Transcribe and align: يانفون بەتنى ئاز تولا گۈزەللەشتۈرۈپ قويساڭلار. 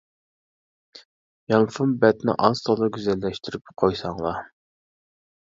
يانفون 1.53 1.93
بەتنى 2.05 2.35
ئاز 2.47 2.63
تولا 2.69 2.89
گۈزەللەشتۈرۈپ 2.97 3.75
قويساڭلار. 3.83 4.43